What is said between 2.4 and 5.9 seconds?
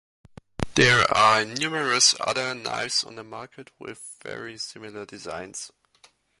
knives on the market with very similar designs.